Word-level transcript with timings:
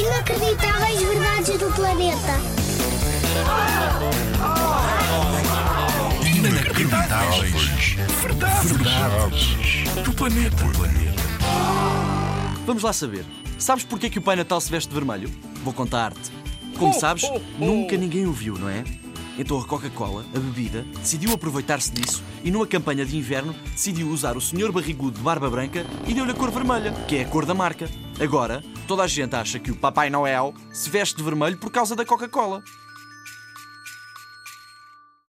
Inacreditáveis 0.00 1.02
verdades 1.02 1.58
do 1.58 1.70
planeta. 1.72 2.40
Inacreditáveis. 6.24 7.96
Verdades. 8.22 8.70
Verdades. 8.70 9.56
Do 10.02 10.12
planeta. 10.14 10.64
Vamos 12.64 12.82
lá 12.82 12.94
saber. 12.94 13.26
Sabes 13.58 13.84
porquê 13.84 14.08
que 14.08 14.18
o 14.18 14.22
Pai 14.22 14.36
Natal 14.36 14.58
se 14.62 14.70
veste 14.70 14.88
de 14.88 14.94
vermelho? 14.94 15.30
Vou 15.62 15.74
contar-te. 15.74 16.32
Como 16.78 16.94
sabes, 16.94 17.30
nunca 17.58 17.94
ninguém 17.98 18.24
o 18.24 18.32
viu, 18.32 18.58
não 18.58 18.70
é? 18.70 18.82
Então 19.40 19.58
a 19.58 19.64
Coca-Cola, 19.64 20.22
a 20.34 20.38
bebida, 20.38 20.82
decidiu 20.98 21.32
aproveitar-se 21.32 21.90
disso 21.90 22.22
e 22.44 22.50
numa 22.50 22.66
campanha 22.66 23.06
de 23.06 23.16
inverno 23.16 23.54
decidiu 23.72 24.08
usar 24.08 24.36
o 24.36 24.40
senhor 24.40 24.70
barrigudo 24.70 25.16
de 25.16 25.22
barba 25.22 25.48
branca 25.48 25.86
e 26.06 26.12
deu-lhe 26.12 26.32
a 26.32 26.34
cor 26.34 26.50
vermelha, 26.50 26.92
que 27.08 27.16
é 27.16 27.22
a 27.22 27.26
cor 27.26 27.46
da 27.46 27.54
marca. 27.54 27.88
Agora, 28.20 28.62
toda 28.86 29.02
a 29.02 29.06
gente 29.06 29.34
acha 29.34 29.58
que 29.58 29.70
o 29.70 29.76
Papai 29.76 30.10
Noel 30.10 30.52
se 30.70 30.90
veste 30.90 31.16
de 31.16 31.22
vermelho 31.22 31.56
por 31.56 31.72
causa 31.72 31.96
da 31.96 32.04
Coca-Cola. 32.04 32.62